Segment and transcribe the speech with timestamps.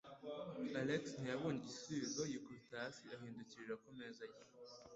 [0.79, 4.37] Alex ntiyabonye igisubizo, yikubita hasi ahindukirira ku meza ye.